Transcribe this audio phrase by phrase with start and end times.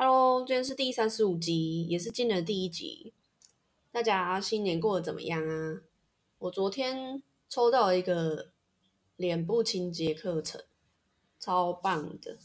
[0.00, 3.12] Hello，今天是第三十五集，也是今年的第一集。
[3.90, 5.82] 大家新年过得怎么样啊？
[6.38, 8.52] 我昨天抽到一个
[9.16, 10.62] 脸部清洁课程，
[11.40, 12.38] 超棒的。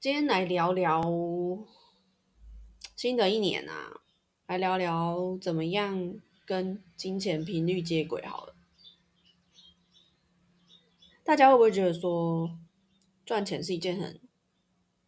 [0.00, 1.00] 今天来聊聊
[2.96, 4.00] 新的一年啊，
[4.48, 8.56] 来聊聊怎么样跟金钱频率接轨好了。
[11.22, 12.58] 大家会不会觉得说
[13.24, 14.20] 赚钱是一件很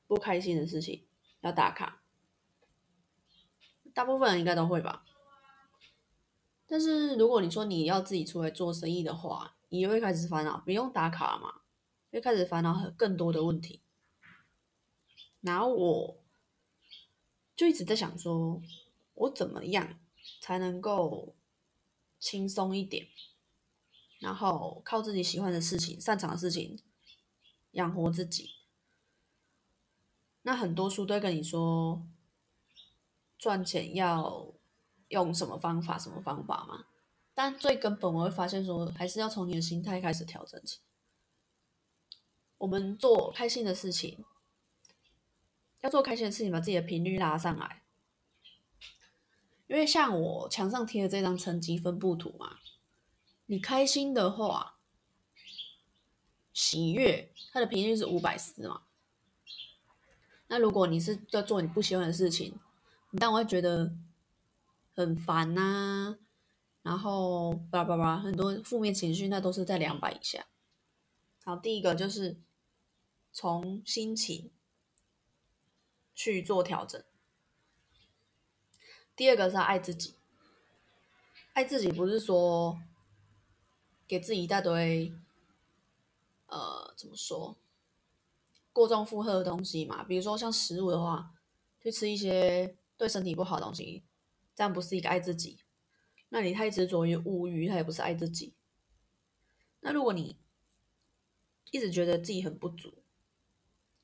[0.06, 1.04] 不开心的事情？
[1.40, 2.02] 要打卡，
[3.94, 5.04] 大部分人应该都会吧。
[6.66, 11.60] 但是如果你说你要自己出来做生意的话，你会开始烦恼，不用打卡嘛，
[12.10, 13.82] 会开始烦恼更多的问题。
[15.40, 16.18] 然后我
[17.54, 18.60] 就一直在想说，
[19.14, 20.00] 我怎么样
[20.40, 21.36] 才能够
[22.18, 23.06] 轻松一点，
[24.18, 26.82] 然后靠自己喜欢的事情、擅长的事情
[27.72, 28.55] 养活自己。
[30.46, 32.00] 那很多书都跟你说，
[33.36, 34.54] 赚钱要
[35.08, 36.86] 用什么方法、什么方法嘛？
[37.34, 40.78] 但最根本，我会发现说，还是要从你的心态开始调整起。
[42.58, 44.24] 我们做开心的事情。
[45.80, 47.82] 要做开心的事情，把自己的频率拉上来。
[49.66, 52.58] 因为像我墙上贴的这张成绩分布图嘛，
[53.46, 54.76] 你开心的话，
[56.52, 58.82] 喜悦它的频率是五百四嘛。
[60.48, 62.58] 那如果你是在做你不喜欢的事情，
[63.10, 63.94] 你当然会觉得
[64.94, 66.18] 很烦呐，
[66.82, 70.46] 然后叭叭叭很多负面情绪，那都是在两百以下。
[71.44, 72.36] 好，第一个就是
[73.32, 74.50] 从心情。
[76.18, 77.04] 去做调整。
[79.14, 80.14] 第二个是爱自己，
[81.52, 82.80] 爱自己不是说
[84.08, 85.12] 给自己一大堆，
[86.46, 87.58] 呃，怎么说，
[88.76, 90.04] 过重负荷的东西嘛？
[90.04, 91.32] 比如说像食物的话，
[91.80, 94.04] 去吃一些对身体不好的东西，
[94.54, 95.60] 这样不是一个爱自己。
[96.28, 98.54] 那你太执着于物欲，它也不是爱自己。
[99.80, 100.36] 那如果你
[101.70, 103.02] 一直觉得自己很不足，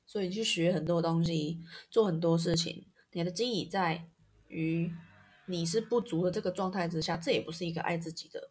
[0.07, 1.61] 所以你去学很多东西，
[1.91, 4.09] 做很多事情，你的精力在
[4.47, 4.91] 于
[5.45, 8.49] 你是不足的这个状态之下，这也不是一个爱自己的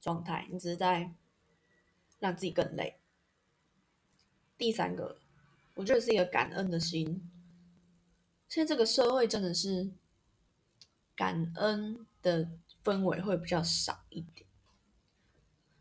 [0.00, 1.14] 状态，你只是在
[2.18, 2.98] 让自己更累。
[4.58, 5.20] 第三个，
[5.76, 7.30] 我觉得是一个感恩的心。
[8.48, 9.90] 现在这个社会真的是
[11.14, 12.48] 感恩的
[12.82, 14.48] 氛围会比较少一点，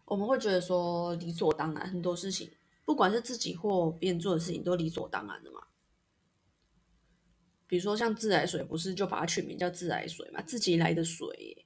[0.03, 2.51] 我们会觉得说理所当然很多事情。
[2.83, 5.61] 不管是自己或别人做的事情，都理所当然的嘛。
[7.65, 10.41] 比如说像自来水，不是就把它取名叫自来水嘛？
[10.41, 11.65] 自己来的水，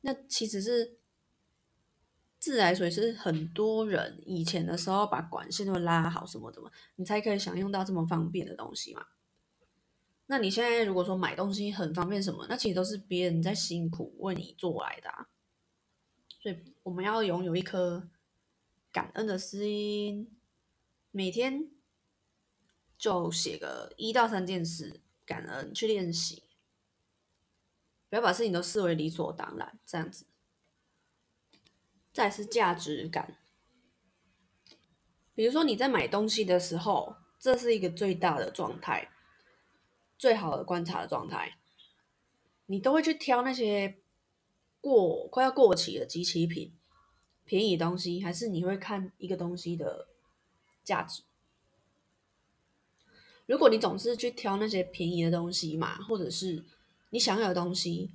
[0.00, 0.97] 那其实是
[2.38, 9.06] 自来水是很多人以前的时候把管线都拉好什么的嘛，你才可以享用到这么方便的东西嘛。
[10.26, 15.28] 那你现在如果说买东西很方便什么，那其实都是别人在辛苦为你做来的啊。
[16.40, 18.08] 所以我们要拥有一颗
[18.92, 20.34] 感恩的心。
[21.10, 21.70] 每天
[22.98, 26.44] 就写个一到三件事，感恩去练习，
[28.10, 30.26] 不要把事情都视为理所当然，这样子。
[32.18, 33.38] 再是价值感，
[35.36, 39.08] 比如说你在买东西的时候，这是一个最大的状态，
[40.18, 41.58] 最好的观察的状态，
[42.66, 43.98] 你都会去挑那些
[44.80, 46.76] 过快要过期的机器品、
[47.44, 50.08] 便宜东西，还是你会看一个东西的？
[50.82, 51.22] 价值。
[53.46, 56.64] 如果你总是去挑那些便宜的东西嘛，或者是
[57.10, 58.10] 你想要的东西，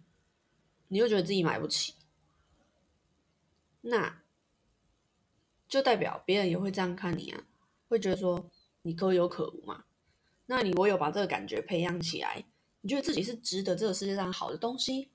[0.90, 1.94] 你又觉得自己买不起，
[3.86, 4.22] 那
[5.68, 7.44] 就代表别人也会这样看你啊，
[7.90, 8.50] 会觉得说
[8.82, 9.84] 你可有可无嘛。
[10.46, 12.46] 那你我有把这个感觉培养起来，
[12.82, 15.10] 你觉得自己是值得这个世界上好的东西，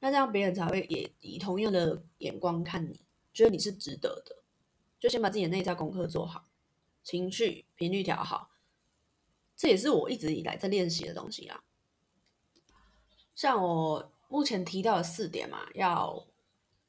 [0.00, 3.00] 那这样别人才会也以同样的眼光看你，
[3.32, 4.42] 觉得你是值得的。
[5.00, 6.44] 就先把自己的内在功课做好。
[7.02, 8.50] 情绪频率调好，
[9.56, 11.64] 这也是我一直以来在练习的东西啊。
[13.34, 16.26] 像我目前提到的四点嘛，要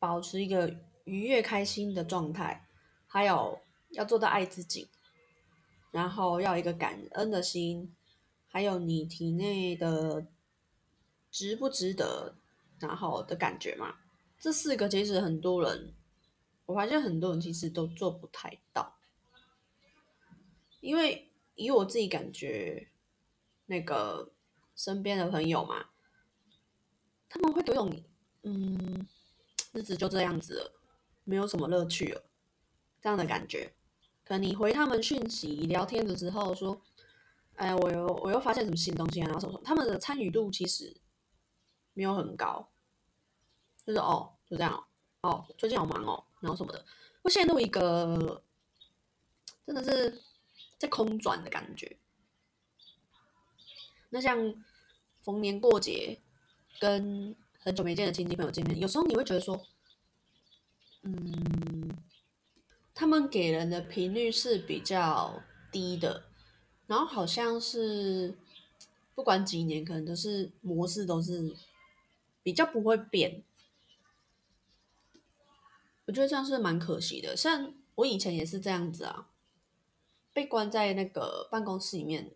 [0.04, 2.68] 保持一个愉悦开心的状态，
[3.08, 3.58] 还有
[3.92, 4.90] 要做到爱自己，
[5.92, 7.96] 然后要一个感恩的心，
[8.50, 10.28] 还有你体内的
[11.32, 12.36] 值不值得，
[12.80, 13.96] 然后的感觉嘛。
[14.38, 15.94] 这四个其实很多人，
[16.66, 18.98] 我发现很多人其实都做不太到。
[20.82, 22.90] 因为以我自己感觉，
[23.68, 24.34] 那个
[24.76, 25.86] 身边的朋友嘛，
[27.30, 28.04] 他们会都有你，
[28.42, 29.08] 嗯，
[29.74, 30.72] 日子就这样子了，
[31.24, 32.24] 没有什么乐趣了，
[33.02, 33.74] 这样的感觉。
[34.24, 36.81] 可能你回他们讯息聊天的时候说，
[37.56, 40.96] 哎，我又我又发现什么新东西啊，然后什么什么，他们的参与度其实
[41.94, 42.72] 没有很高，
[43.86, 44.74] 就是哦，就这样
[45.22, 46.86] 哦，哦，最近好忙哦，然后什么的，
[47.22, 48.42] 会陷入一个
[49.66, 50.22] 真的是
[50.78, 51.98] 在空转的感觉。
[54.10, 54.64] 那像
[55.24, 56.22] 逢年过节
[56.80, 59.65] 跟很久没见的亲戚朋友见面，有时候你会觉得说，
[61.04, 61.98] 嗯，
[62.94, 66.25] 他们给人的频率是比较低的，
[66.88, 68.38] 然后好像是
[69.15, 71.56] 不管几年，可能都是模式都是
[72.44, 73.44] 比较不会变。
[76.06, 79.30] 我觉得这样是蛮可惜的，像我以前也是这样子啊，
[80.33, 82.33] 被关在那个办公室里面，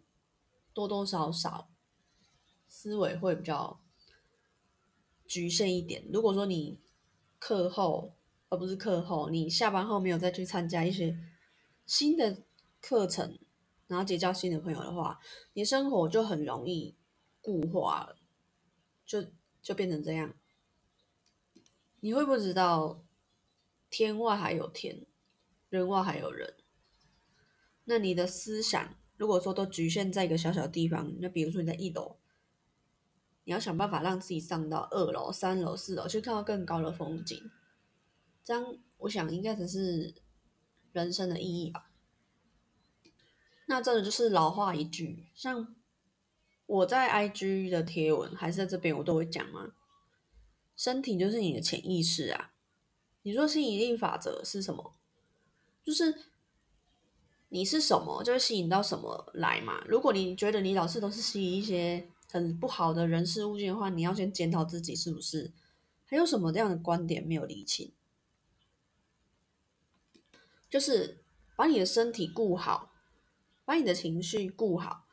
[0.73, 1.67] 多多少少
[2.69, 3.81] 思维会比较
[5.27, 6.05] 局限一点。
[6.11, 6.79] 如果说你
[7.39, 8.15] 课后，
[8.49, 11.17] 而不是课后，你下班后没有再去参加一些
[11.85, 12.43] 新的
[12.81, 13.37] 课程，
[13.87, 15.19] 然后结交新的朋友的话，
[15.53, 16.95] 你生活就很容易
[17.41, 18.15] 固化了，
[19.05, 19.25] 就
[19.61, 20.33] 就变成这样。
[21.99, 23.03] 你会不知道？
[23.89, 25.05] 天外还有天，
[25.69, 26.55] 人外还有人。
[27.85, 32.17] 那你的思想，如果说都局限在一个小小地方，那比如说你在一楼，
[33.47, 37.49] 你要想办法让自己上到二楼、三楼、四楼，去看到更高的风景。
[38.43, 40.13] 这样，我想应该才是
[40.91, 41.89] 人生的意义吧。
[43.67, 45.73] 那真的就是老话一句，像
[46.65, 49.71] 我在 IG 的贴文，还是在这边，我都会讲嘛。
[50.75, 52.51] 身体就是你的潜意识啊。
[53.21, 54.93] 你说吸引力法则是什么？
[55.85, 56.13] 就是
[57.47, 59.85] 你是什么，就会吸引到什么来嘛。
[59.87, 65.51] 如果你觉得你老是都是吸引一些很不好的人事物件的话，你要先检讨自己是不是
[66.05, 67.91] 还有什么这样的观点没有理清。
[70.69, 71.23] 就是
[71.55, 72.93] 把你的身体顾好，
[73.65, 75.07] 把你的情绪顾好，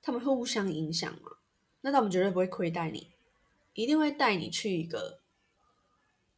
[0.00, 1.38] 他们会互相影响嘛？
[1.82, 3.12] 那他们绝对不会亏待你，
[3.74, 5.20] 一定会带你去一个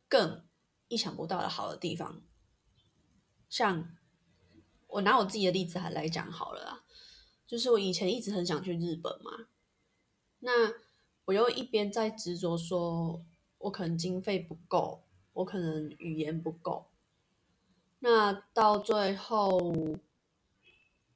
[0.09, 0.45] 更。
[0.93, 2.21] 意想不到的好的地方，
[3.49, 3.97] 像
[4.89, 6.85] 我拿我自己的例子还来讲好了啦，
[7.47, 9.47] 就是我以前一直很想去日本嘛，
[10.41, 10.75] 那
[11.27, 13.25] 我又一边在执着说，
[13.59, 16.91] 我可能经费不够，我可能语言不够，
[18.01, 19.75] 那到最后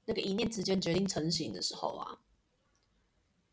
[0.05, 2.21] 那个一念之间决定成型的时候啊，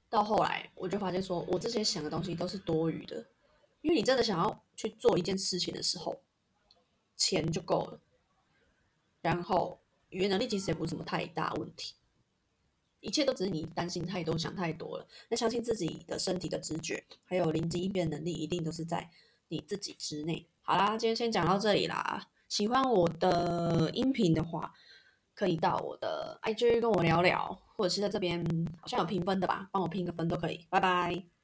[0.10, 3.26] 到后来我就发现说我这些想的东西都是多余的。
[3.82, 6.22] 因为你真的想要去做一件事情的时候，
[7.18, 8.00] 钱就够了。
[9.22, 9.80] 然后
[10.10, 11.96] 语言能力其实也不是什么太大问题，
[13.02, 15.08] 一切都只是你担心太多、想太多了。
[15.30, 19.10] 那相信自己的身体的直觉，还有灵机应变能力，一定都是在
[19.50, 20.48] 你自己之内。
[20.62, 22.28] 好啦，今天先讲到这里啦。
[22.48, 24.72] 喜欢我的音频的话，
[25.34, 28.46] 可以到我的 IG 跟我聊聊，或者是在这边
[28.80, 30.66] 好像有评分的吧，帮我评个分都可以。
[30.70, 31.41] 拜拜。